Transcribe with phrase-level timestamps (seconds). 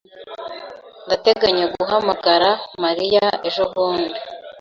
[1.05, 2.49] Ndateganya guhamagara
[2.83, 4.17] Mariya ejobundi.